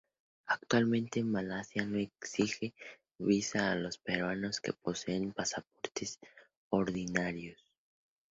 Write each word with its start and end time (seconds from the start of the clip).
Actualmente, 0.47 1.23
Malasia 1.23 1.85
no 1.85 1.99
exige 1.99 2.73
visa 3.19 3.71
a 3.71 3.75
los 3.75 3.99
peruanos 3.99 4.59
que 4.59 4.73
poseen 4.73 5.31
pasaportes 5.31 6.17
ordinarios. 6.69 7.61